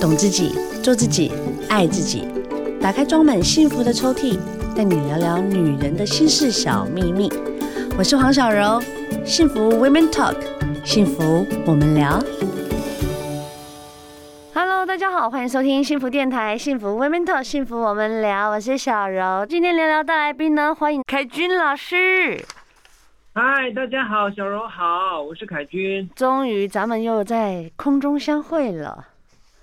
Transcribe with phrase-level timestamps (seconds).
[0.00, 1.30] 懂自己，做自己，
[1.68, 2.26] 爱自己。
[2.80, 4.38] 打开装满幸福的抽屉，
[4.74, 7.30] 带你聊聊女人的心事小秘密。
[7.98, 8.80] 我是黄小柔，
[9.26, 10.36] 幸福 Women Talk，
[10.86, 12.18] 幸福我们聊。
[14.54, 18.48] Hello，大家好，欢迎收听幸福电台，幸福 Women Talk，幸福我们聊。
[18.48, 22.42] 我是小柔，今天聊聊大来宾呢，欢迎凯军老师。
[23.34, 26.08] 嗨，大家好，小柔好，我是凯军。
[26.16, 29.04] 终于，咱们又在空中相会了。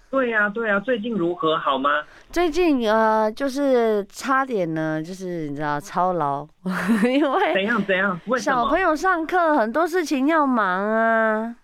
[0.10, 1.58] 对呀、啊，对呀、啊，最近如何？
[1.58, 1.90] 好吗？
[2.32, 6.48] 最近呃，就是差点呢，就是你知道操劳，
[7.04, 8.20] 因为怎样怎样？
[8.28, 8.40] 为？
[8.40, 11.56] 小朋友上课很多事情要忙啊。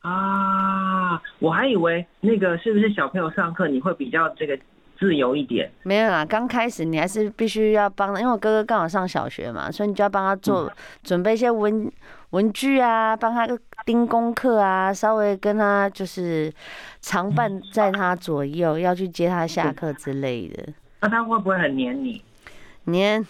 [0.00, 4.58] 啊，我还以为那个是不是小朋友上课你会比较这个。
[4.98, 6.24] 自由一点，没有啦。
[6.24, 10.70] 刚开始你还是必须要帮，因为我哥哥刚好上小学嘛，所以你就要帮他做
[11.02, 11.90] 准备一些文
[12.30, 13.46] 文具啊，帮他
[13.84, 16.52] 盯功课啊，稍微跟他就是
[17.00, 20.72] 常伴在他左右，要去接他下课之类的。
[21.00, 22.22] 那他会不会很黏你？
[22.84, 23.26] 黏，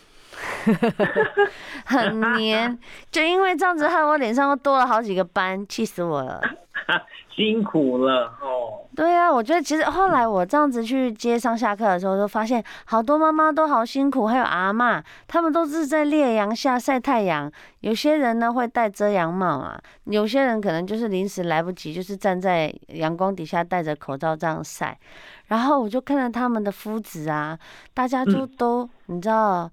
[1.84, 2.78] 很黏，
[3.10, 6.40] 就因为这样子害我脸上又多了好几个斑，气死我了。
[7.34, 8.86] 辛苦了哦。
[8.94, 17.50] 对啊，我觉得其实后来我这样子去接上下课的时候，就发现好多妈妈都好辛苦，还有阿妈，他们都是在烈阳下晒太阳。
[17.80, 24.96] 有些人呢会戴遮阳帽啊，有些人可能就是临时来不及，就是站在阳光底下戴着口罩这样晒。
[25.48, 27.58] 然后我就看到他们的肤质啊，
[27.92, 29.68] 大家就都、嗯、你知道，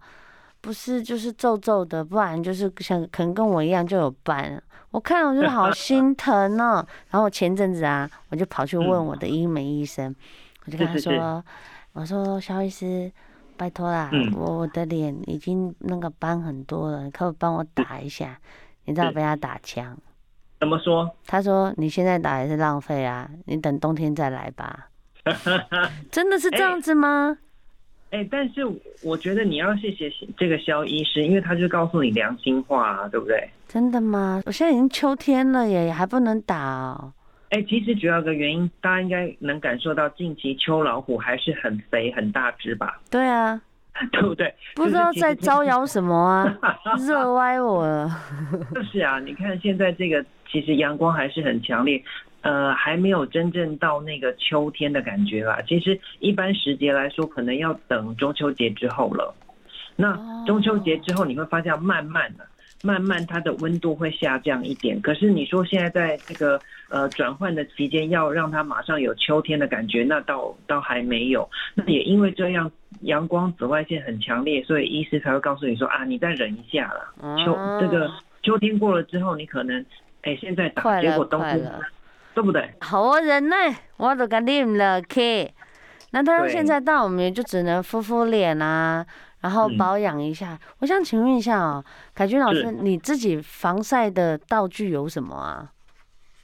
[0.62, 4.62] 不是就是皱皱的，不然就是像可能跟我一样就有斑。
[4.92, 10.14] 我看了我就好 心疼哦，然后我前阵子啊，我就跑去问我的医美医生，
[10.66, 11.44] 我就跟他说，
[11.94, 13.12] 我说肖医师，
[13.58, 18.38] 拜托啦，我我的脸已经那个斑很多了，你可不可以帮我打一下？
[18.86, 19.98] 你知道被他打枪？
[20.60, 21.10] 怎么说？
[21.26, 24.90] 他说你现在打也是浪费啊，你等冬天再来吧。
[26.12, 27.38] 真的是这样子吗？
[28.12, 28.62] 哎、欸，但是
[29.04, 33.50] 我觉得你要谢谢这个肖医师，因为他就告诉你良心话啊，对不对？
[33.68, 34.42] 真的吗？
[34.46, 37.14] 我现在已经秋天了耶，还不能打哦。
[37.52, 43.00] 哎、欸，其实主要的原因，大家应该能感受到，近期秋老虎还是很肥很大只吧？
[43.10, 43.62] 对啊，
[44.12, 44.54] 对不对？
[44.76, 46.58] 不知道在招摇什么啊，
[47.08, 48.10] 热歪我了。
[48.76, 52.04] 就是啊，你看现在这个，其实阳光还是很强烈。
[52.42, 55.60] 呃，还没有真正到那个秋天的感觉啦。
[55.68, 59.34] 其实一般时节来说，可能要等中秋节之后了。
[59.96, 62.48] 那中秋节之后，你会发现慢慢的、
[62.82, 65.00] 慢慢它的温度会下降一点。
[65.02, 66.60] 可是你说现在在这个
[66.90, 71.48] 呃转换的期间，要让它马上有秋天的感觉，那倒倒还没有。
[71.76, 77.36] 那也因为这样，阳光紫外线很强烈，所以医师才会告诉你说啊，你再忍一下啦。
[77.46, 78.10] 秋这个
[78.42, 79.86] 秋天过了之后，你可能
[80.24, 81.72] 哎现在打，结果冬天。
[82.34, 82.74] 对不对？
[82.82, 85.54] 好啊，忍耐，我都跟你了，K。
[86.14, 89.06] 那他现在到我们也就只能敷敷脸啊，
[89.40, 90.54] 然后保养一下。
[90.54, 91.82] 嗯、我想请问一下哦，
[92.14, 95.72] 凯君老师，你自己防晒的道具有什么啊？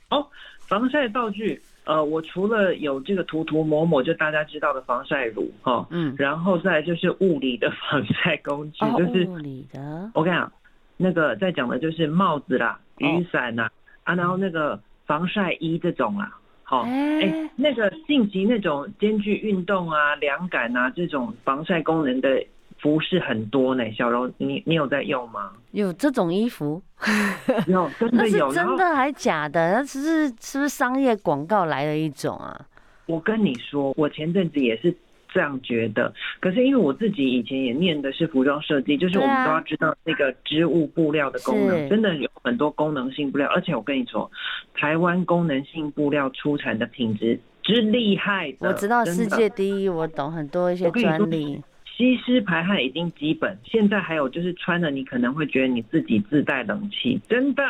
[0.10, 0.26] 哦，
[0.62, 10.10] 防晒道具，呃，我除了有这个涂涂抹抹，就大家知道的防晒乳哈，哦、嗯，然后再就是物理的防晒工具，哦、就是物理的。
[10.14, 10.50] 我跟你讲，
[10.96, 13.72] 那个在讲的就是帽子啦、雨伞呐，哦、
[14.06, 14.80] 啊，然后那个。
[15.08, 22.46] 防晒衣这种啊，好，哎，那个近期那种兼具运动啊、凉感啊这种防晒功能的
[22.80, 23.84] 服饰很多呢。
[23.94, 25.52] 小柔，你你有在用吗？
[25.72, 26.82] 有这种衣服？
[27.68, 28.48] 有，真的有？
[28.48, 29.74] 那是真的还假的？
[29.76, 32.60] 那只是是不是商业广告来的一种啊？
[33.06, 34.94] 我跟你说，我前阵子也是。
[35.34, 44.30] 这样觉得，可是因为我自己以前也念的是服装设计，就是我们都要知道那个织物布料的功能，真的有很多功能性布料，而且我跟你说，
[44.74, 51.62] 台湾功能性布料出产的品质之厉害的，我知道世界第一，我懂很多一些专利。
[51.86, 57.64] 吸湿排汗已经基本，现在还有就是穿了你可能会觉得你自己自带冷气，真的。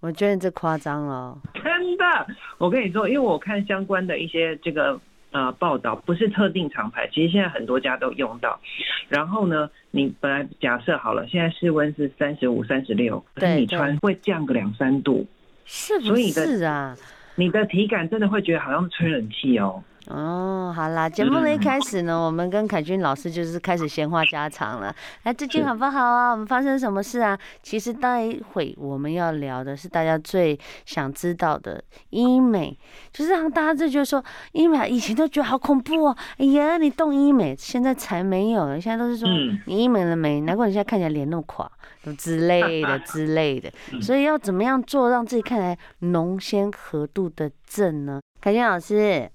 [0.00, 2.26] 我觉得这夸张了，真的。
[2.58, 5.00] 我跟你说，因为我看相关的一些这个。
[5.32, 8.60] 呃，报道不是特定厂牌，其实现在很多家都用到。
[9.08, 15.26] 然后呢，你本来假设好了，现在室温是三十五、三十六，可是你穿会降个两三度，
[15.64, 16.96] 是不是啊？
[17.36, 19.82] 你的体感真的会觉得好像吹冷气哦。
[20.08, 24.94] 哦，好啦，节目的一开始呢，我们跟凯军老师就是开始闲话家常了。
[25.24, 26.32] 哎，最近好不好啊？
[26.32, 27.38] 我们发生什么事啊？
[27.62, 32.76] 其实待会我们要聊的是大家最想知道的医美，
[33.12, 36.16] 就是让大家就觉得说医美以前都觉得好恐怖哦。
[36.38, 39.28] 哎呀，你动医美，现在才没有了，现在都是说
[39.66, 40.40] 你医美了没？
[40.40, 41.70] 难怪你现在看起来脸那么垮，
[42.16, 43.70] 之类的之类的。
[44.00, 48.20] 所以要怎么样做让自己看起来浓纤合度的正呢？
[48.40, 49.30] 凯军老师。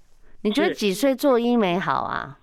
[0.46, 2.38] 你觉得几岁做医美好啊？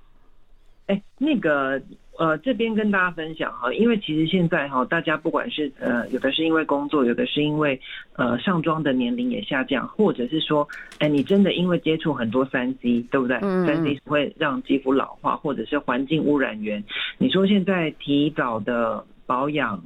[0.87, 1.81] 哎、欸，那个。
[2.19, 7.81] 呃，这边跟大家分享哈，因为其实现在哈，大家不管是呃，有的是因为工作，有的是因为
[8.16, 10.69] 呃上妆的年龄也下降，或者是说，
[10.99, 13.40] 哎，你真的因为接触很多三 C，对不对？
[13.40, 16.84] 三 C 会让肌肤老化，或者是环境污染源。
[17.16, 19.82] 你说现在提早的保养、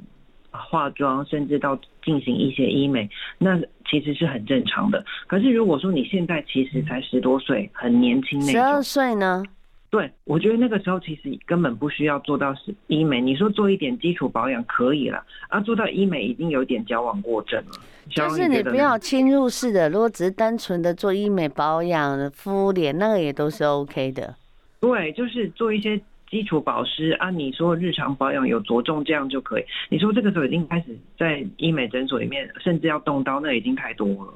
[0.51, 3.57] 化妆，甚至到进行一些医美，那
[3.89, 5.03] 其实是很正常的。
[5.27, 9.43] 可是如果说你现在其实才十多岁，很年轻那种，十二岁呢？
[9.89, 17.71] 对，我觉得那个时候其实根本不需要做到是医美，你说做一点基础保养可以了，啊，做到医美已经有点矫枉过正了。
[18.09, 24.35] 就是你不要侵入式的，如果只是单纯的做医美保养、敷脸，那个也都是 OK 的。
[24.81, 29.65] 对，就是做一些基础保湿啊，你说日常保养有着重这样就可以。
[29.89, 34.33] 你说这个时候已经开始在医美诊所里面，甚至要动刀，那已经太多了。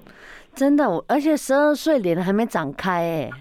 [0.53, 3.31] 真的，而且十二岁脸还没长开哎、欸。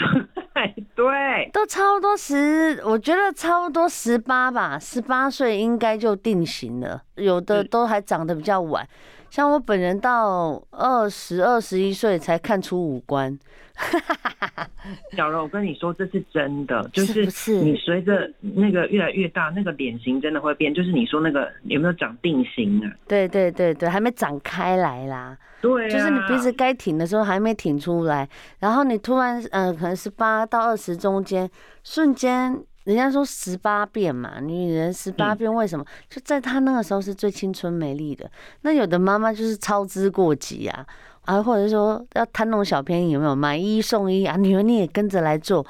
[0.94, 7.00] 对，都差不多十，我觉得差不多十八吧，十八岁应该就定型了。
[7.14, 8.86] 有的都还长得比较晚，
[9.30, 13.38] 像我本人到二十二十一岁才看出五官。
[15.16, 17.24] 小柔，我跟你说，这是真的，就是
[17.62, 20.74] 你随着那个越来越大，那个脸型真的会变。
[20.74, 22.92] 就是你说那个有没有长定型啊？
[23.08, 25.34] 对对对对，还没长开来啦。
[25.62, 28.28] 对、啊，就是你鼻子该挺的时候还没挺出来，
[28.58, 31.48] 然后你突然呃，可能十八到二十中间，
[31.82, 35.84] 瞬间人家说十八变嘛，女人十八变，为什么？
[35.84, 38.28] 嗯、就在她那个时候是最青春美丽的。
[38.62, 40.84] 那有的妈妈就是操之过急啊，
[41.24, 44.36] 啊，或者说要贪那种小便宜，有没有买一送一啊？
[44.36, 45.64] 女儿你也跟着来做，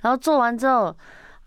[0.00, 0.96] 然后做完之后，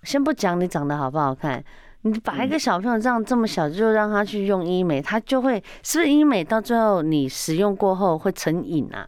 [0.04, 1.64] 先不讲你长得好不好看。
[2.02, 9.08] 你把一个小朋友这样这么小就让他去用医美，他就会是不是医美到最后你使用过后会成瘾啊？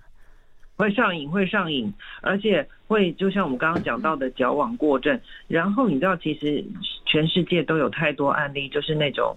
[0.77, 1.91] 会上瘾，会上瘾，
[2.21, 5.19] 而且会就像我们刚刚讲到的矫枉过正。
[5.47, 6.63] 然后你知道，其实
[7.05, 9.35] 全世界都有太多案例，就是那种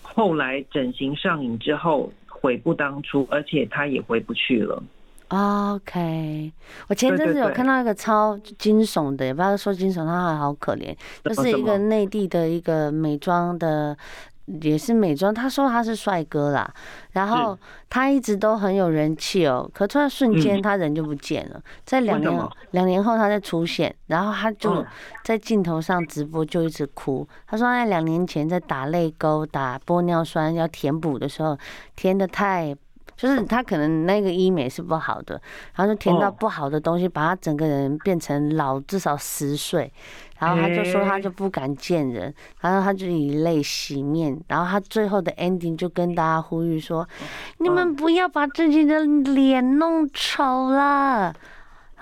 [0.00, 4.82] 后来整形上瘾之后悔不当初，而且他也回不去了。
[5.28, 6.52] OK，
[6.88, 13.96] 我前阵子有看到一个超惊悚的，也不知道说惊悚，他还好可怜，就是一个内地的一个美妆的，
[14.62, 16.72] 也是美妆，他说他是帅哥啦，
[17.12, 17.58] 然后
[17.88, 24.84] 他一直都很有人气哦，可突然瞬间他人就不见了，在两年两年后他再出现，然后他就
[25.24, 31.56] 在镜头上直播就一直哭，他说在两年前在打泪沟、打玻尿酸要填补的时候
[31.94, 32.74] 填的太。
[33.16, 35.38] 就是他可能那个医美是不好的，
[35.74, 39.92] 然后就填到不好的东西，把他整个人变成老至少十岁，
[40.40, 47.06] 然后他就说他就不敢见人，然后他就以泪洗面，然后他最后的 ending 就跟大家呼吁说，
[47.58, 51.32] 你们不要把自己的脸弄丑了。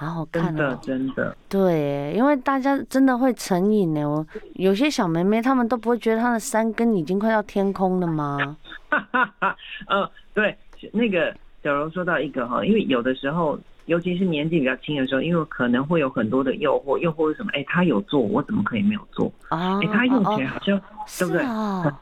[0.01, 4.09] 然后看了，真的真的对，因为大家真的会成瘾呢。
[4.09, 4.25] 我
[4.55, 8.57] 有些小妹妹她们都不会觉得她的三根已经快到天空了吗？
[8.89, 9.57] 哈哈哈
[9.89, 10.57] 嗯，对。
[10.93, 11.35] 那个
[11.65, 13.59] 小柔说到一个哈，因为有的时候，
[13.89, 17.51] 尤其是年纪比较轻的时候，因为可能会有很多的诱惑，诱惑是什么？
[17.53, 19.33] 哎，他有做，我怎么可以没有做？
[19.49, 20.81] 哎，他用起来好像，
[21.19, 21.93] 对不对？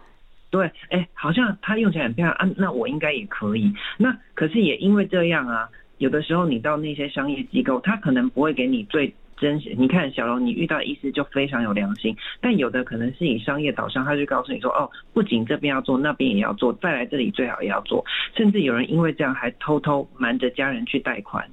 [0.50, 3.72] 对，哎，好像他用起来很漂亮啊，那我应该也可以。
[3.96, 5.68] 那可是也因为这样啊，
[5.98, 9.14] 有的时候你到那些商业机构，他可能不会给你最。
[9.38, 18.02] 真实，你看小龙，你遇到医师就非常有良心，但有的可能是以商业导向，他就告诉你说，哦，不仅这边要做，那边也要做，再来这里最好也要做，
[18.34, 21.46] 甚至有人因为这样还偷偷瞒着家人去贷款，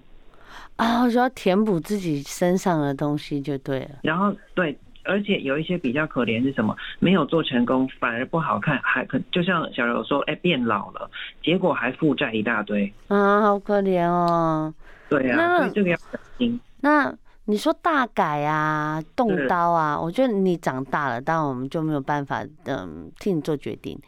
[0.75, 3.89] 啊、哦，就要填补自己身上的东西就对了。
[4.01, 6.75] 然后对，而且有一些比较可怜是什么？
[7.00, 11.10] 没有做成功，反而不好看，还可就像小柔说，哎，变老了，
[11.42, 14.74] 结果还负债一大堆，啊，好可怜哦。
[15.10, 16.60] 对啊，所以这个要小心。
[16.82, 17.13] 那。
[17.45, 24.00] 你说大改啊，动刀啊，我觉得你长大了，当然我们就没有办法嗯替你做决定。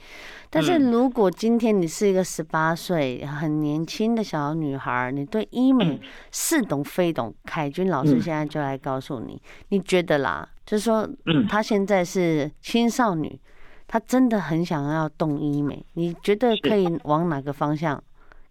[0.50, 6.00] 但是如果今天你是一个十八岁很年轻的小女孩，你对医美
[6.32, 11.06] 似懂非懂，凯军老师现在就来告诉你，你觉得啦，就是说，
[11.50, 13.38] 她现在是青少女，
[13.86, 18.02] 她真的很想要动医美，你觉得可以往哪个方向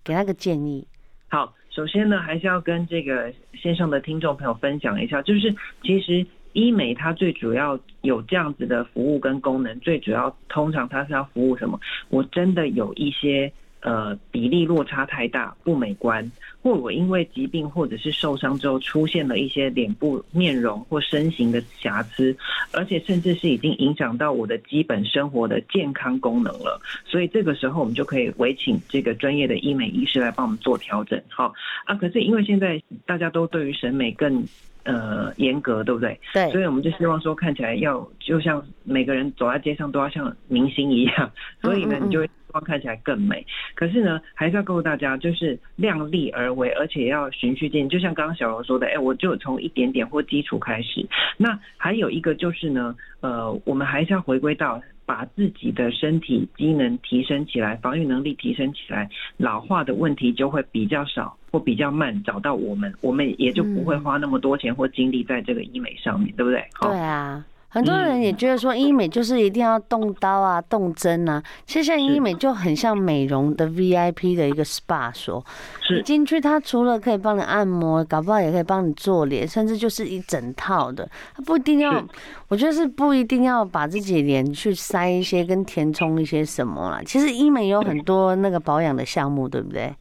[0.02, 0.86] 给她个建议？
[1.30, 1.54] 好。
[1.74, 5.52] 首先呢，还是要跟这个线上的听众朋友分享一下，就是
[5.82, 11.80] 其实医美它最主要有这样子的服务跟功能，最主要通常它是要服务什么？
[12.10, 13.52] 我真的有一些
[13.84, 16.28] 呃比例落差太大不美观，
[16.62, 22.36] 或我因为疾病或者是受伤之后出现了一些脸部面容或身形的瑕疵，
[22.72, 31.20] 而且甚至是已经影响到我的基本生活的健康功能了，所以这个时候我们就可以委请这个专业的医美医师来帮我们做调整。
[31.28, 31.52] 好
[31.84, 34.42] 啊，可是因为现在大家都对于审美更
[34.84, 36.20] 呃，严格对不对？
[36.34, 41.30] 对，所以我们就希望说看起来要就像每个人走在街上都要像明星一样，
[41.62, 43.44] 所以呢，你就会希望看起来更美。
[43.74, 47.88] 可是呢，还是要告诉大家，就是量力而为，而且要循序渐进。
[47.88, 51.04] 就像刚刚小柔说的，哎，我就从一点点或基础开始。
[51.36, 54.80] 那还有一个就是呢，呃，我们还是要回归到。
[55.06, 59.06] 把自己的身体机能提升起来，防御能力提升起来，
[59.36, 66.64] 老化的问题就会比较少或比较慢找到我们，我们也就不会花那么多钱或精力在这个医美上面，对不对？
[66.80, 67.44] 对啊。
[67.74, 75.44] 很多人也觉得说医美就是一定要动刀啊、动针啊，其实像医美就很像美容的 VIP 的一个 SPA 所，
[75.90, 82.00] 你进去它除了可以帮你按摩，搞不好也可以帮你做脸，甚至就是一整套的，它不一定要，
[82.46, 87.02] 我觉得是不一定要把自己脸去塞一些跟填充一些什么啦。
[87.04, 89.92] 其实医美有很多那个保养的项目，对不对？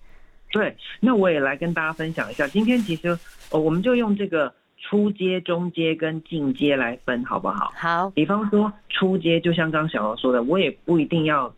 [0.51, 3.17] 对，那我也来跟大家分享一下，今天其实
[3.49, 4.53] 呃我们就用这个。
[4.85, 7.71] 初阶、中阶跟进阶来分，好不好？
[7.75, 8.09] 好。
[8.11, 11.51] 比方说初阶，就像刚小柔说的，我也不一定要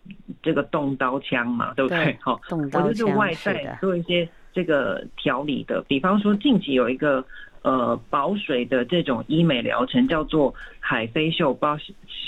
[0.43, 2.15] 这个动刀枪嘛，对不对？
[2.21, 2.87] 好，动刀枪。
[2.87, 5.83] 我就是外在做一些这个调理的。
[5.87, 7.25] 比方说近期有一个
[7.63, 11.77] 呃保水的这种医美疗程，叫做海飞秀，不知道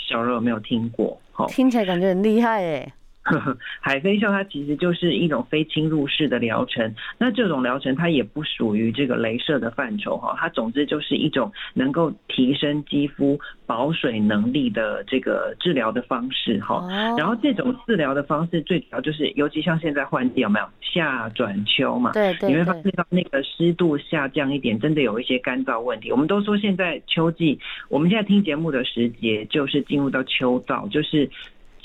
[0.10, 1.22] 小柔有没有听过？
[1.32, 2.94] 好，听起来感觉很厉害哎。
[3.82, 16.88] 海飞秀它其实就是一种非侵入式的疗程，那这种疗程它也不属于这个镭射的范畴哈，它总之就是一种能够提升肌肤保水能力的这个治疗的方式哈。
[17.18, 22.12] 然后这种治疗的方式最主要就是，尤其像现在换季有没有夏转秋嘛？
[22.14, 26.12] 对对，你会发现到那个湿度下降一点，真的有一些干燥问题。
[26.12, 31.30] 我们都说现在秋季，我们现在听节目的时节就是进入到秋燥，就是。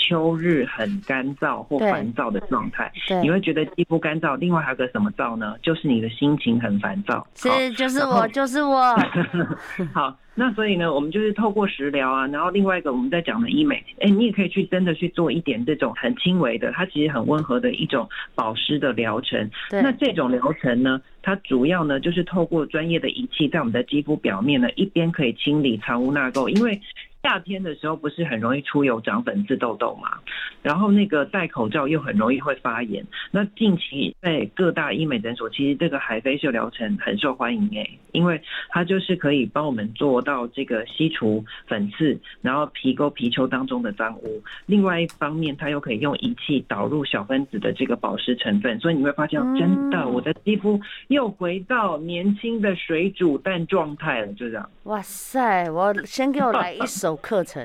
[0.03, 2.91] 秋日很干燥或烦躁的状态，
[3.23, 4.37] 你会觉得肌肤干燥。
[4.37, 5.55] 另外还有个什么燥呢？
[5.63, 7.25] 就是你的心情很烦躁。
[7.37, 8.97] 是，就是我，就是我。
[9.95, 19.49] 好，那所以呢，我们就是透过食疗啊，然后另外一个我们在讲的医美，哎、欸，你也可以去真的去做一点这种很轻微的，它其实很温和的一种保湿的疗程。
[19.71, 26.81] 那这种疗程呢，它主要呢就是透过专业的仪器在我们的肌肤表面呢，一边可以清理藏污纳垢，因为。
[27.23, 30.19] 夏天的时候不是很容易出油、长粉刺、痘痘嘛？
[30.61, 33.05] 然后那个戴口罩又很容易会发炎。
[33.31, 44.43] 那近期在各大医美诊所，其实这个海飞秀疗程很受欢迎诶，因为它就是可以帮我们做到这个吸除粉刺，然后皮沟皮丘当中的脏污。
[44.67, 54.69] 另外一方面，它又可以用仪器导入小分子的这个保湿成分，所以你会发现，真的我的肌肤又回到年轻的水煮蛋状态了，就这样。
[54.85, 55.71] 哇塞！
[55.71, 57.12] 我先给我来一首。
[57.16, 57.64] 课程，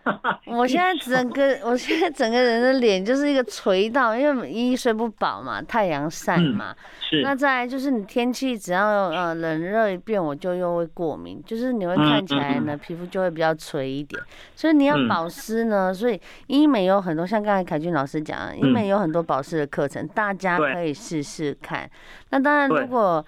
[0.46, 6.74] 我现在整个，我现在整个人的脸就是一个垂到，因为一睡不饱嘛，太阳晒嘛。
[7.00, 7.22] 是。
[7.22, 14.22] 那再来就是你天气只要呃冷热一变，我就又会过敏，就是你会看起来呢皮肤就会比较垂一点。
[14.54, 21.88] 所以你要保湿呢，所以医美有很多，像刚才凯俊老师讲，医美有很多保湿的课程，大家可以试试看。
[22.30, 23.24] 那当然如果。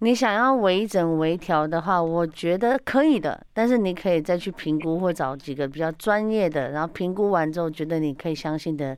[0.00, 8.96] 你想要微整微调的话，我觉得可以的，但是你可以再去评估或找几个比较专业的，然后评估完之后觉得你可以相信的，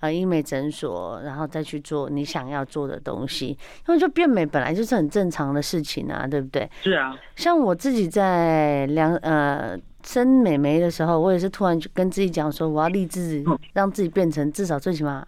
[0.00, 3.56] 呃，医美诊所，然后再去做你想要做的东西。
[3.88, 6.68] 因为就变美本来就是很正常的事情啊，对不对？
[6.82, 7.16] 是啊。
[7.34, 13.42] 像我自己在量呃生美眉的时候，我也是突然就跟自己讲说，我要立志
[13.72, 15.26] 让自己变成至少最起码。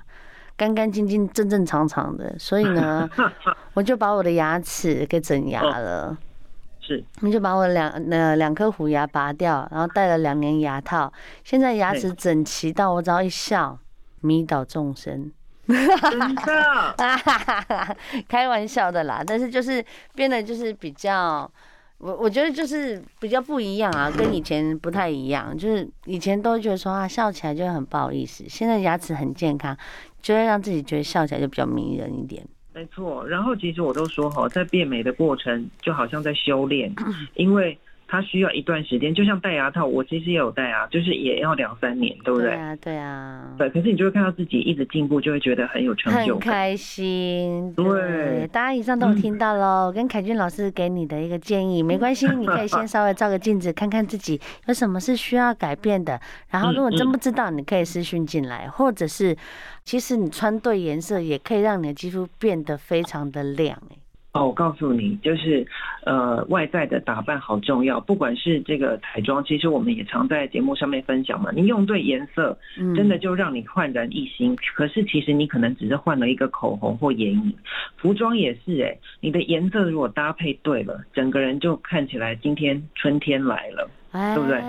[0.57, 3.09] 干干净净、正正常常的，所以呢，
[3.75, 6.17] 我就把我的牙齿给整牙了。
[6.81, 13.79] 是，你就把我两呃两颗虎牙拔掉，然后戴了两年牙套，现在牙齿整齐到我只要一笑，
[14.21, 15.33] 迷倒众生。
[15.67, 17.97] 真的？
[18.29, 19.83] 开玩笑的啦，但是就是
[20.15, 21.51] 变得就是比较。
[21.99, 25.57] 我我觉得就是比较不一样啊，跟以前不太一样。
[25.57, 29.75] 就是以前都觉得说啊，笑起来就很不好意思，现在牙齿很健康，
[30.25, 32.43] 就会让自己觉得笑起来就比较迷人一点。
[32.73, 36.93] 没错，然后其实我都说哈，在变美的过程就好像在修炼，
[37.37, 37.79] 因为。
[38.15, 39.15] 它需要一段时间。
[39.15, 42.51] 就像戴牙套，我其实也有戴啊，就是也要两三年，对不对？
[42.51, 43.55] 对啊，对啊。
[43.59, 47.73] 对，可是你就会看到自己一直进步，就会觉得很有成就感，很开心。
[47.75, 56.21] 对，对大家以上都有听到喽，嗯、 跟凯俊老师给你的一个建议，没关系，你可以先稍微照个镜子，看看自己有什么是需要改变的。
[56.51, 59.37] 然后，如果真不知道，你可以私讯进来，或者是，
[59.85, 63.77] 其实你穿对颜色也可以让你的肌肤变得非常的亮。
[64.35, 65.65] 哦，我告诉你，就是
[66.05, 68.01] 呃，外在的打扮好重要。
[68.01, 71.53] 不管是这个彩妆，其实我们也常在节目上面分享嘛。
[71.55, 72.59] 你用对颜色，
[72.97, 74.53] 真的就让你焕然一新。
[74.53, 77.55] 嗯、可是其实你可能只是换了一个口红或眼影，
[77.97, 79.01] 服装也是哎、欸。
[79.21, 84.61] 你的颜色如果搭配对了，整个人就看起来今天春天来了，欸、对不对？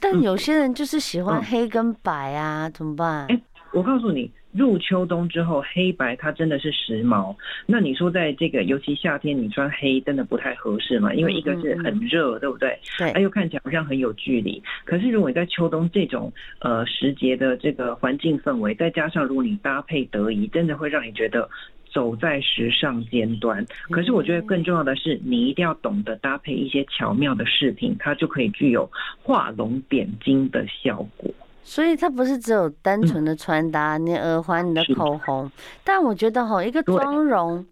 [0.00, 3.26] 但有些人就是喜欢黑跟白啊，嗯、怎么办？
[3.28, 3.42] 哎、欸，
[3.74, 4.32] 我告诉你。
[4.52, 7.36] 入秋冬之后，黑白它真的是时髦。
[7.66, 11.14] 那你说，在这个尤其夏天，你穿黑真的不太合适嘛？
[11.14, 12.78] 因为一个是很热，对不对？
[12.98, 13.12] 对。
[13.12, 14.62] 它又看起来好像很有距离。
[14.84, 21.48] 可是如果你在秋冬这种呃时节的这个环境氛围，再加上如果你搭配得宜，真的会让你觉得
[21.92, 23.64] 走在时尚尖端。
[23.90, 28.90] 可是我觉得更重要的是，你一定要懂得搭配一些巧妙的饰品，它就可以具有
[29.22, 31.32] 画龙点睛的效果。
[31.70, 35.48] 所以它不是只有单纯的穿搭，嗯、你耳环、你的口红。
[35.84, 37.64] 但我觉得哈，一个妆容，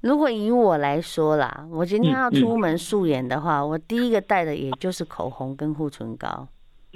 [0.00, 6.48] 如果以我来说啦，我今天要出门素颜的话，嗯嗯、我第一个带的也就是口红跟护唇膏。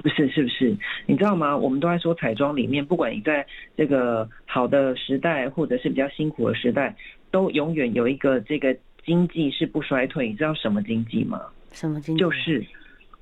[0.02, 0.76] 不是，是不是？
[1.06, 1.56] 你知道吗？
[1.56, 3.46] 我们都在说彩妆里面，不管你在
[3.76, 6.96] 这个好的时代，或者是比较辛苦的时代，
[7.30, 10.28] 都永远有一个这个经济是不衰退。
[10.28, 11.40] 你知道什么经济吗？
[11.70, 12.20] 什么经济？
[12.20, 12.66] 就是。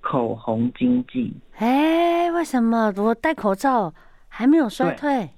[0.01, 3.93] 口红经济，哎、欸，为什么我戴口罩
[4.29, 5.29] 还没有衰退？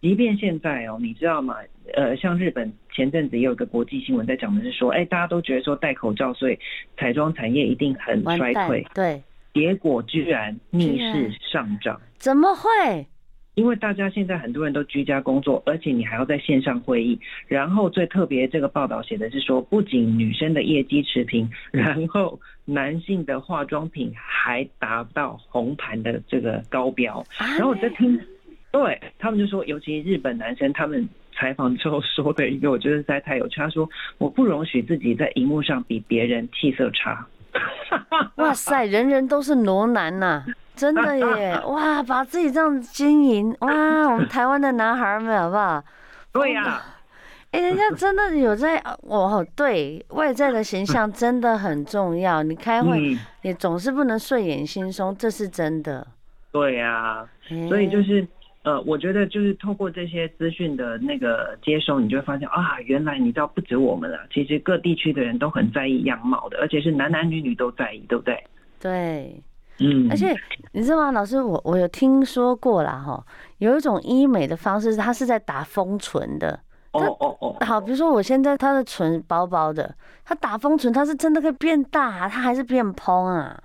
[0.00, 1.56] 即便现在哦，你知道吗？
[1.94, 6.58] 呃，像日本前阵子也有一个国际新闻在讲的是说，哎、欸，大家都觉得说戴口罩，所以
[6.98, 8.86] 彩妆产业一定很衰退。
[8.94, 13.06] 对，结果居然逆势上涨，怎么会？
[13.54, 17.18] 因为大家现在很多人都居家工作，而且你还要在线上会议。
[17.46, 27.24] 然后最特别，这个报道写的是说，不仅女生的业绩持平，然后男性的化妆品还达到红盘的这个高标。
[27.38, 28.20] 然后我在听，
[28.72, 33.60] 对他们就说，尤其日本男生，他们采访之后说的一个，我觉得实在太有趣。
[33.60, 37.24] 他说：“我不容许自己在荧幕上比别人气色差。
[38.36, 40.46] ”哇塞，人人都是裸男呐、啊！
[40.76, 41.60] 真的耶！
[41.66, 43.72] 哇，把自己这样经营 哇，
[44.10, 45.82] 我们台湾的男孩们好不好？
[46.32, 46.82] 对呀，
[47.52, 52.42] 哎，人家真的有在哦，对，外在的形象真的很重要。
[52.42, 56.06] 你开会你总是不能睡眼惺忪，这是真的。
[56.50, 57.24] 对呀，
[57.68, 58.26] 所以就是
[58.64, 68.44] 呃，我觉得就是透过这些资讯的那个接收，你就会发现啊，原来你知道不止我们了，其实各地区的人都很在意样貌的，而且是男男女女都在意，对不对？
[68.80, 69.42] 对。
[69.78, 70.34] 嗯，而且
[70.72, 73.24] 你知道吗，老师，我我有听说过啦，哈，
[73.58, 76.60] 有一种医美的方式，它是在打丰唇的。
[76.92, 77.56] 哦哦哦。
[77.66, 79.92] 好，比如说我现在它的唇薄薄的，
[80.24, 83.60] 它打丰唇，它是真的可以变大，它还是变蓬啊？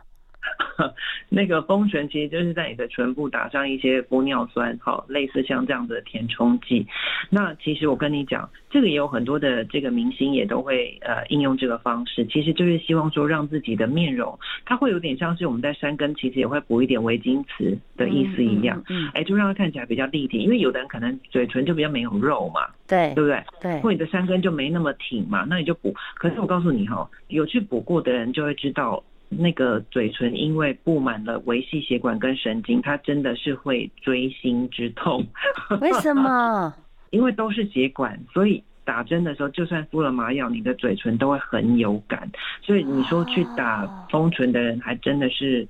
[1.29, 6.85] 那个丰唇其实就是在你的唇部打上一些玻尿酸，好，类似像这样子的填充剂。
[7.29, 20.39] 那其实我跟你讲，这个也有很多的这个明星也都会呃应用这个方式，其实就是希望说让自己的面容，它会有点像是我们在山根其实也会补一点微晶瓷的意思一样，嗯，哎，就让它看起来比较立体。
[20.39, 23.43] 因为有的人可能嘴唇就比较没有肉嘛，对，对不对？
[23.62, 25.93] 对，或者你的山根就没那么挺嘛，那你就补。
[26.15, 29.03] 可是我告诉你哈，有去补过的人就会知道。
[29.29, 35.25] 那个嘴唇因为布满了维系血管跟神经，它真的是会锥心之痛。
[35.79, 36.73] 为什么？
[37.11, 42.29] 因为都是血管，所以打针的时候，就算敷了麻药，你的嘴唇都会很有感。
[42.61, 45.67] 所以你说去打丰唇的人，还真的是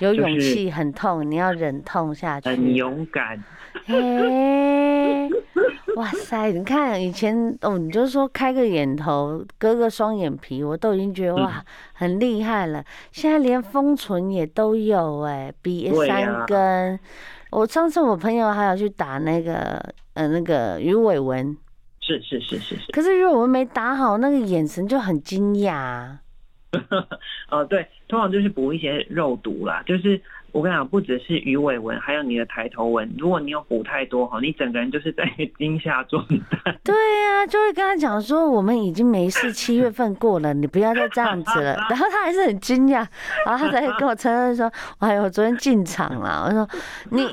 [0.00, 3.42] 有勇气，很痛，你要忍痛下去，很勇敢。
[3.86, 5.28] 嘿。
[5.96, 6.50] 哇塞！
[6.52, 12.82] 你看以前哦，你就是说开个眼头、割个双眼皮，我都已经觉得哇很厉害了。
[13.10, 16.94] 现在连丰唇也都有哎，鼻三根。
[16.94, 17.00] 啊、
[17.50, 19.82] 我上次我朋友还有去打那个
[20.14, 21.56] 呃那个鱼尾纹，
[22.00, 22.92] 是是是是是。
[22.92, 26.16] 可是鱼尾纹没打好，那个眼神就很惊讶。
[27.52, 30.20] 呃，对，通常就是补一些肉毒啦，就是。
[30.52, 33.10] 我跟你讲，不只是鱼尾纹，还有你的抬头纹。
[33.16, 35.24] 如果你有补太多哈，你整个人就是在
[35.56, 36.78] 惊吓状态。
[36.84, 41.74] 对呀、啊，就会跟他讲说，我们已经没事，七月份过了，你不要再这样子了。
[41.88, 43.06] 然后他还是很惊讶，
[43.46, 46.44] 然后他才跟我承认说，哎呦，我昨天进场了。
[46.46, 46.68] 我说
[47.08, 47.26] 你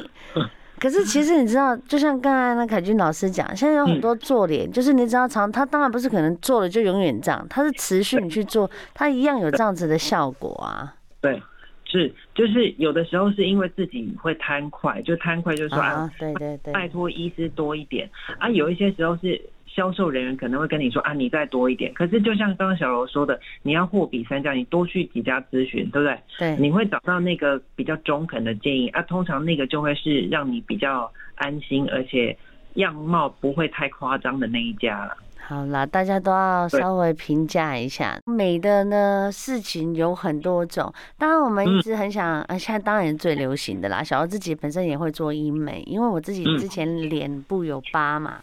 [0.79, 10.95] 可是其实你知道，就像刚才那凯君老师讲，现在有很多做脸，嗯、就是你只要常，他当然不是可能做了就永远这样，他是持续你去做，他一样有这样子的效果啊。
[11.21, 11.41] 对，
[11.85, 19.39] 是，就是有的时候是因为自己会贪快，就贪快就说啊，对对对，拜托医师多一点啊，有一些时候是。
[19.73, 21.93] 销售人员可能会跟你说啊，你再多一点。
[21.93, 26.19] 可是就像刚刚小柔说的，你要货比三家，你多去几家咨询，对不对？
[26.39, 29.01] 对，你会找到那个比较中肯的建议啊。
[29.03, 32.35] 通常那个就会是让你比较安心，而且
[32.73, 35.15] 样貌不会太夸张的那一家了。
[35.47, 40.93] 好啦，大家都要稍微评价一下美的呢，事情有很多种。
[41.17, 44.03] 当然，我们一直很想，呃，现在当然最流行的啦。
[44.03, 48.35] 小柔自己本身也会做医美，因为我自己之前脸部有疤嘛。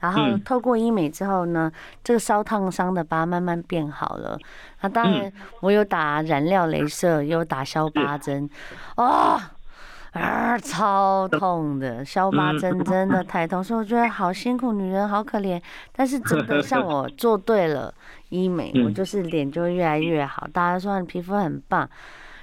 [0.00, 4.38] 然后透过医美之后呢，嗯、这个烧烫伤的疤慢慢变好了。
[4.80, 8.48] 那当然，我有打染料镭射，有打消疤针。
[8.96, 9.40] 哦，
[10.12, 15.60] 啊，超痛的，消疤针真的太痛，所以我觉得好辛苦，女人好可怜。
[15.92, 17.92] 但是真的，像我做对了
[18.28, 20.46] 医美，我就是脸就会越来越好。
[20.52, 21.88] 大家说你皮肤很棒，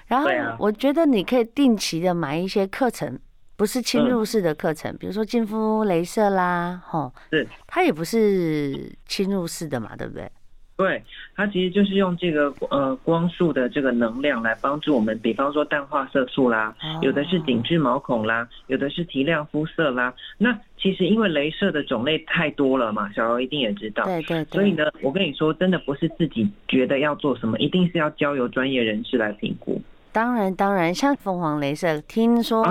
[0.08, 3.18] 然后我觉得你可以定期的买一些课程。
[3.58, 10.30] 不是侵入式的课程，嗯、比如说净肤镭射啦，吼，是，它也不是侵入式的嘛，对不对？
[10.78, 11.02] 对，
[11.38, 20.14] 它其实就是用这个呃光束的这个能量来帮助我们，比方说淡化色素啦，哦、有的是紧致毛孔啦，有的是提亮肤色啦。
[20.38, 24.52] 那其实因为镭射的种类太多了嘛，小柔一定也知道，对对对。
[24.52, 29.82] 所以呢，我跟你说，真的不是自己觉得要做什么，一定是要交由专业人士来评估。
[30.16, 32.66] 当然，当然，像凤凰镭射，听说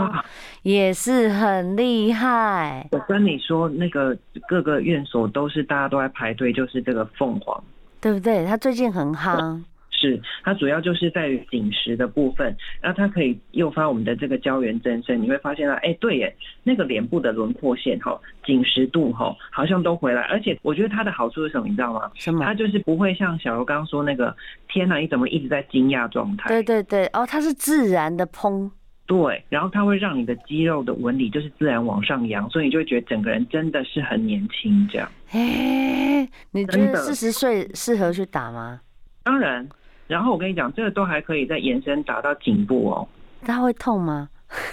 [0.62, 2.80] 也是很厉害。
[2.80, 4.16] 啊，我跟你说，那个
[4.48, 7.62] 各个院所都是大家都在排队，就是这个凤凰，
[8.00, 8.46] 对不对？
[8.46, 9.62] 它最近很夯。
[10.04, 22.10] 是，它主要就是在于紧实的部分，那它可以诱发我们的这个胶原增生，你会发现啊，哎、欸，对耶，那个脸部的轮廓线哈，紧实度哈，好像都回来，而且我觉得它的好处是什么，你知道吗？
[22.16, 22.44] 什么？
[22.44, 24.36] 它就是不会像小柔刚刚说那个，
[24.68, 26.50] 天哪，你怎么一直在惊讶状态？
[26.50, 28.70] 对对对，哦，它是自然的嘭，
[29.06, 35.08] 对，然后它会让你的肌肉的纹理就是自然往上扬，所以你就会觉得整个人真的是很年轻这样。
[35.30, 38.80] 哎，你觉得四十岁适合去打吗？
[39.22, 39.66] 当然。
[40.06, 43.06] 然后我跟你讲，这个都还可以再延伸打到颈部哦。
[43.42, 44.28] 它会痛吗？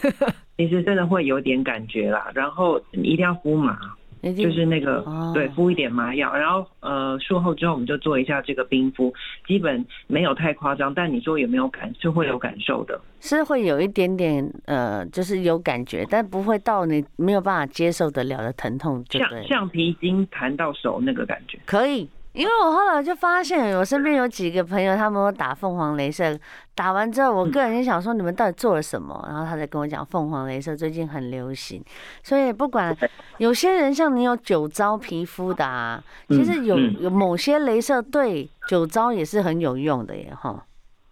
[0.57, 2.29] 其实真的会有点感觉啦。
[2.33, 3.77] 然后你一定要敷麻，
[4.21, 6.31] 就是那个、哦、对，敷一点麻药。
[6.35, 9.11] 然后呃，术后之后我们就做一下这个冰敷，
[9.47, 12.99] 基本没有太夸张，但你说有没有感，是会有感受的。
[13.19, 21.57] 是会有一点点呃，就是有感觉，但不会到你没有办法接受得了的疼痛，像橡皮筋弹到手那个感觉。
[21.65, 22.07] 可以。
[22.33, 26.39] 因为我后来就发现，我身边有几个朋友，他们打凤凰镭射，
[26.73, 29.25] 打完之后，我个人就想说，你们到底做了什么？
[29.27, 31.83] 然后他才跟我讲，凤凰镭射最近很流行，
[32.23, 32.95] 所以不管
[33.37, 40.65] 有些人像你有酒糟皮肤的啊，其实有有某些镭射对酒糟也是很有用的耶，哈。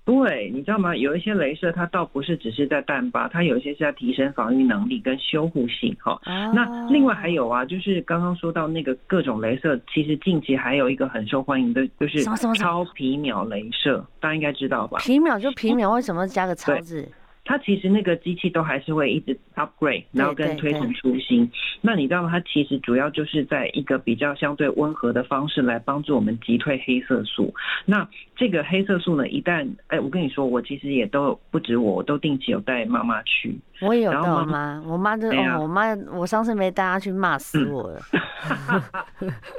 [0.09, 0.95] 对，你知道吗？
[0.95, 6.13] 有一些镭射，它倒不是只是在淡疤，它有一些是在提升防御能力跟修护性哈。
[6.25, 14.97] 哦、那另外还有啊，就是刚刚说到那个各种镭射，其实近期还有一个很受欢迎的，就是超皮秒镭射，大家应该知道吧？
[14.99, 17.07] 皮秒就皮秒，为什么加个超字？
[17.49, 21.49] 它其实那个机器都还是会一直 upgrade，然后跟推陈出新。
[21.81, 22.29] 那你知道吗？
[22.29, 27.51] 它其实主要就是在一个比较相对温和的方式来帮助我们击退黑色素。
[27.85, 33.57] 那这个黑色素呢，一旦哎，我跟你说，我其实也都不止我，我都定期有带妈妈去。
[33.81, 37.99] 我也有带我妈，我妈就、啊、哦，我妈我上次没带她去，骂死我了。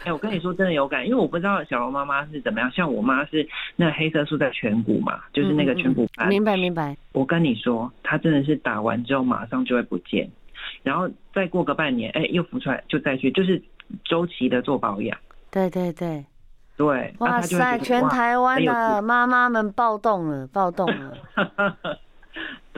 [0.04, 6.28] 哎，我跟你说真的有感，因为我不知道小柔妈妈是怎么样，像我妈是那黑色素在颧骨嘛，就是那个颧骨斑。
[6.28, 6.96] 明白明白。
[7.12, 10.28] 我跟你说，她真的是打完之后马上就会不见，
[10.82, 13.62] 然后再过个半年，哎，又浮出来就再去，就是
[14.04, 15.16] 周期的做保养。
[15.50, 16.24] 对对对。
[16.76, 17.14] 对。
[17.18, 21.16] 哇塞，全台湾的妈妈们暴动了，暴动了。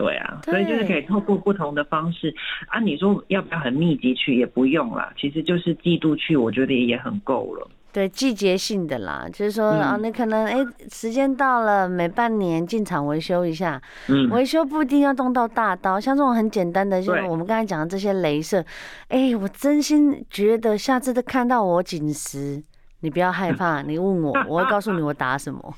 [0.02, 2.34] 对啊，所以就是可以透过不同的方式
[2.66, 2.80] 啊。
[2.80, 4.36] 你说要不要很密集去？
[4.36, 7.68] 也不用啦，其实就是季度去，我觉得也很够了。
[7.92, 13.80] 对，季节性的啦，就是说啊，你可能哎，时间到了，每半年进场维修一下。
[14.08, 18.64] 嗯，维修不一定要动到大刀，像这种很简单的，就是我们刚才讲的这些镭射。
[19.08, 22.62] 哎，我真心觉得下次都看到我紧实。
[23.02, 25.74] 你不要害 怕，你问我，我会告诉你我打什么。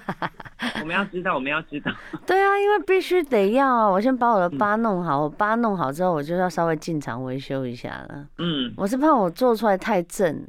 [0.80, 1.92] 我们要知道，我们要知道。
[2.26, 3.88] 对啊，因为必须得要啊！
[3.88, 8.26] 我先把我的疤弄好，我疤弄好之后，我就要稍微进场维修一下了。
[8.38, 10.48] 嗯，我是怕我做出来太正了。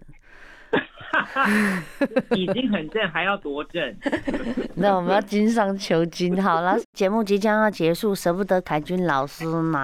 [2.32, 3.96] 已经很正，还要多正？
[4.76, 6.42] 那我们要经上求精。
[6.42, 9.84] 好了，节目即将要结束，舍不得凯军老师嘛？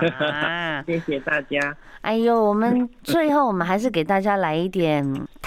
[0.85, 1.75] 谢谢大家。
[2.01, 5.03] 哎呦，我们最后我们还是给大家来一点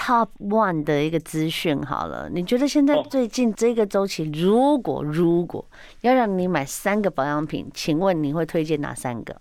[0.09, 2.27] top one 的一个资讯好了。
[2.33, 5.63] 你觉得现在最近这个周期，如果如果
[6.01, 9.35] 要让你买三个保养品，请问你会推荐哪三个？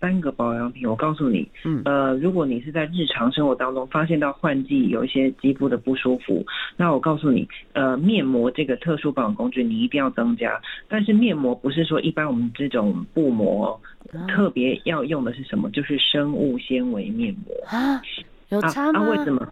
[0.00, 10.52] 三个保养品，我告诉你，嗯，呃，如果你是在日常生活当中发现到换季有一些肌肤的不舒服，那我告诉你，呃，面膜这个特殊保养工具你一定要增加。
[10.88, 13.80] 但是面膜不是说一般我们这种布膜，
[14.28, 15.68] 特别要用的是什么？
[15.70, 18.00] 就是生物纤维面膜啊，
[18.48, 19.00] 有差吗？
[19.00, 19.46] 啊，啊，为什么？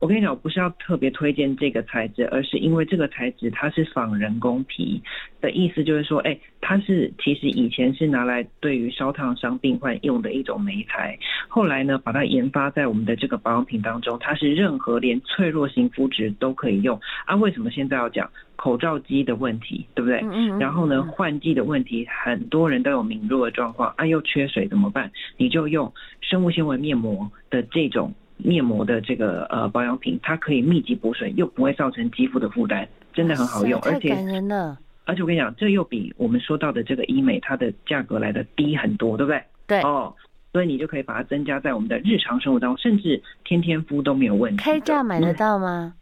[0.00, 5.02] 我跟你讲，我不是要特别推荐这个材质，而是因为这个材质它是仿人工皮
[5.42, 16.98] 的意思，就是说，哎、欸，它是其实以前是拿来对于烧烫伤病患用的一种媒材，后来呢，把它研发在我们的这个保养品当中，它是任何连脆弱型肤质都可以用。
[17.26, 20.24] 啊，为什么现在要讲口罩机的问题，对不对？
[20.58, 25.12] 然后呢，换季的问题，很多人都有敏弱的状况，啊，又缺水怎么办？
[25.36, 28.14] 你就用生物纤维面膜的这种。
[28.44, 34.78] 面膜的这个呃保养品，它可以密集补水，又不会造成肌肤的负担，真的很好用，而且太感人了。
[35.04, 39.42] 而且我跟你讲，这又比我们说到的这个医美它的价格来的低很多，对不对？
[39.66, 39.80] 对。
[39.82, 40.14] 哦，
[40.52, 44.62] 所以你就可以把它增加在我们的日常生活当中，甚至天天敷都没有问题。
[44.62, 45.94] 开价买得到吗？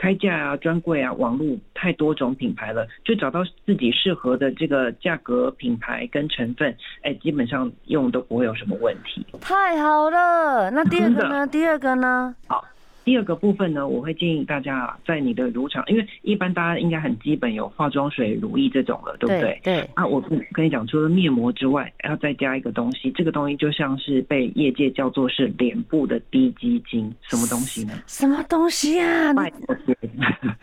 [0.00, 9.26] 嗯开价啊，专柜啊，网络太多种品牌了，就找到自己适合的这个价格、品牌跟成分，哎，基本上用都不会有什么问题。
[9.42, 11.46] 太好了，那第二个呢？
[11.46, 12.34] 第二个呢？
[12.48, 12.64] 好。
[13.10, 19.60] 第二个部分呢，我会建议大家在你的乳厂，因为一般大家应该很基本有化妆水、乳液这种了，对不对？
[19.64, 19.80] 对。
[19.94, 20.20] 啊，我
[20.52, 27.94] 跟你讲，除了面膜之外，要再加一个东西，这个东西就像是被业界叫做是脸部的低基精，什么东西呢？
[28.06, 29.32] 什么东西啊？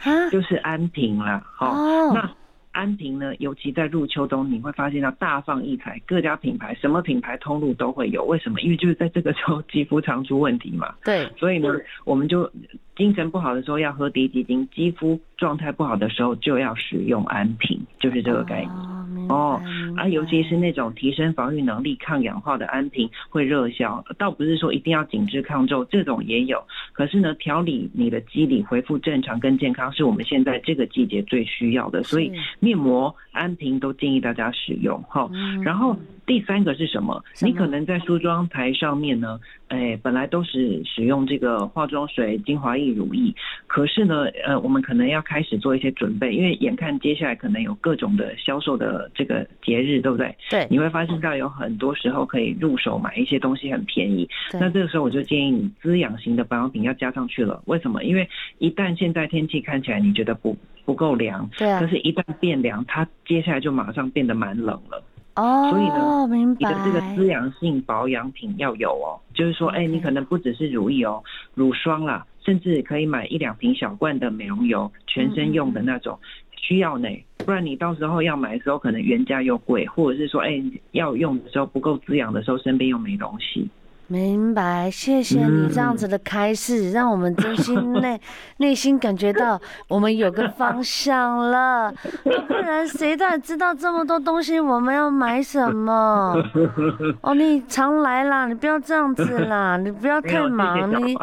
[0.06, 1.46] 啊，就是安瓶啦。
[1.54, 2.32] 好，哦，那。
[2.78, 8.24] 安瓶呢，尤其在入秋冬，你会发现到大放异彩，各家品牌什么品牌通路都会有。
[8.26, 8.62] 为什么？
[8.62, 10.94] 因为就是在这个时候肌肤常出问题嘛。
[11.04, 11.70] 对，所以呢，
[12.06, 12.50] 我们就。
[12.98, 19.07] 精神不好的时候要喝低基精，肌肤状态不好的时候就要使用安瓶，就是这个概念哦。
[19.30, 26.62] 啊，尤其是那种提升防御能力、抗氧化的安瓶会热销，倒不是说一定要紧致抗皱，这种也有。
[26.92, 32.02] 可是呢，调理你的肌理恢复正常跟健康，是我们现在这个季节最需要的。
[32.02, 35.30] 所以面膜、安瓶都建议大家使用哈。
[35.64, 37.24] 然后第三个是什么？
[37.42, 42.88] 你可能在梳妆台上面呢，哎，本来都是使用这个化妆水、精华液。
[42.98, 43.36] 乳液，
[43.68, 50.34] 可是呢，呃，我们可能要开始做一些准备，因为眼看接下来可能有各种的销售的这个节日，对不对？
[50.50, 54.30] 对，你会发现到有很多时候可以入手买一些东西很便宜。
[54.54, 57.62] 那这个时候我就建议你滋养型的保养品要加上去了。
[57.66, 58.04] 为什么？
[58.04, 65.04] 因为一旦现在天气看起来你觉得不不够凉，对啊，可是一旦变凉，它接下来就马上变得蛮冷了。
[65.36, 66.70] 哦，所以呢，明白。
[66.70, 71.24] 你的这个滋养性保养品要有哦，就是说，哎，你可能不只是乳液哦，
[71.56, 72.26] 乳霜啦。
[72.44, 76.18] 甚至可以买一两瓶小罐的美容油，全身用的那种，
[76.58, 83.70] 需要呢，不然你到时候要买的时候可能原价又贵，或者是说，哎，要用的时候不够滋养的时候，身边又没东西。
[84.08, 88.20] 明白，谢谢你这样子的开示，嗯、让我们真心内
[88.58, 91.94] 内心感觉到我们有个方向了。
[92.24, 96.36] 不然谁在知道这么多东西我们要买什么？
[97.22, 101.18] 哦，你常来啦，你不要这样子啦， 你不要太忙，你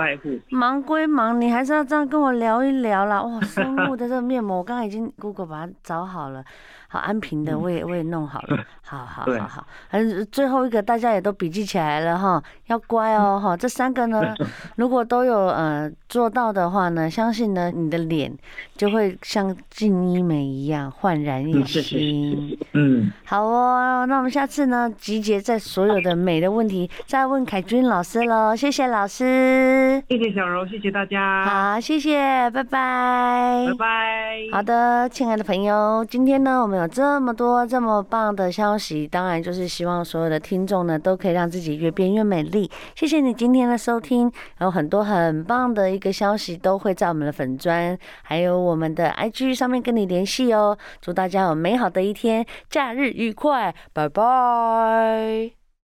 [0.51, 3.23] 忙归忙，你还是要这样跟我聊一聊啦。
[3.23, 6.45] 哇，生物的这个面膜，我刚刚已经 Google 把它找好了。
[6.89, 14.35] 好，安平的我也我也弄好了，好好好好，嗯，最后一个大家也都笔记起来了哈，要乖哦哈，这三个呢，
[14.77, 18.33] 如果都有呃做到的话呢，相信呢你的脸
[18.77, 22.57] 就会像进医美一样焕然一新。
[22.73, 42.71] 嗯，好哦，那我们下次呢集结在所有的美的问题再问凯君老师喽，谢谢老师，谢谢小柔，谢谢大家，好，谢谢，拜拜，拜拜，好的，亲爱的朋友，今天呢我们这么多这么棒的消息，当然就是希望所有的听众呢都可以让自己越变越美丽。
[42.95, 50.77] 谢谢你今天的收听，有很多很棒的一个消息都会在我们的粉砖，还有我们的 IG 上面跟你联系哦。
[51.01, 55.64] 祝大家有美好的一天，假日愉快，拜拜。